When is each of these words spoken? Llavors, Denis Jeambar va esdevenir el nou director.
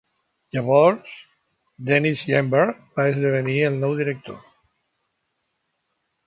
Llavors, 0.55 1.11
Denis 1.89 2.23
Jeambar 2.29 2.63
va 2.95 3.05
esdevenir 3.11 3.59
el 3.69 3.79
nou 3.85 3.95
director. 4.01 4.41